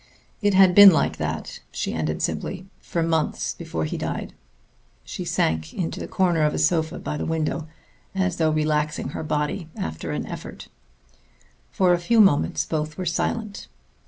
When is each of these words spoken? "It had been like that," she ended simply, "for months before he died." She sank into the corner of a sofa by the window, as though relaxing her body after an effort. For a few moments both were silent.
"It 0.41 0.55
had 0.55 0.73
been 0.73 0.89
like 0.89 1.17
that," 1.17 1.59
she 1.71 1.93
ended 1.93 2.23
simply, 2.23 2.65
"for 2.79 3.03
months 3.03 3.53
before 3.53 3.85
he 3.85 3.97
died." 3.97 4.33
She 5.03 5.23
sank 5.23 5.75
into 5.75 5.99
the 5.99 6.07
corner 6.07 6.41
of 6.41 6.55
a 6.55 6.57
sofa 6.57 6.97
by 6.97 7.17
the 7.17 7.25
window, 7.27 7.67
as 8.15 8.37
though 8.37 8.49
relaxing 8.49 9.09
her 9.09 9.21
body 9.21 9.69
after 9.75 10.09
an 10.09 10.25
effort. 10.25 10.69
For 11.69 11.93
a 11.93 11.99
few 11.99 12.19
moments 12.19 12.65
both 12.65 12.97
were 12.97 13.05
silent. 13.05 13.67